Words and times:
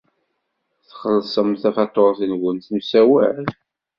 Txellṣem 0.87 1.49
tafatuṛt-nwen 1.61 2.57
n 2.71 2.77
usawal? 2.79 3.43